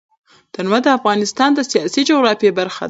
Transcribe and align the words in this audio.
تنوع 0.53 0.79
د 0.83 0.87
افغانستان 0.97 1.49
د 1.53 1.59
سیاسي 1.71 2.01
جغرافیه 2.09 2.51
برخه 2.59 2.77
ده. 2.77 2.79